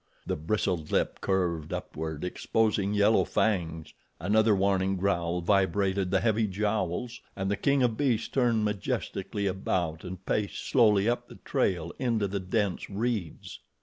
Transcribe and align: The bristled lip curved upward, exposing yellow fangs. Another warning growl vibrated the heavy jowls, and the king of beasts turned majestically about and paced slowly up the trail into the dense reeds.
The 0.25 0.35
bristled 0.35 0.89
lip 0.91 1.21
curved 1.21 1.71
upward, 1.71 2.23
exposing 2.23 2.95
yellow 2.95 3.23
fangs. 3.23 3.93
Another 4.19 4.55
warning 4.55 4.97
growl 4.97 5.41
vibrated 5.41 6.09
the 6.09 6.21
heavy 6.21 6.47
jowls, 6.47 7.21
and 7.35 7.51
the 7.51 7.55
king 7.55 7.83
of 7.83 7.97
beasts 7.97 8.27
turned 8.27 8.65
majestically 8.65 9.45
about 9.45 10.03
and 10.03 10.25
paced 10.25 10.67
slowly 10.67 11.07
up 11.07 11.27
the 11.27 11.35
trail 11.45 11.91
into 11.99 12.27
the 12.27 12.39
dense 12.39 12.89
reeds. 12.89 13.59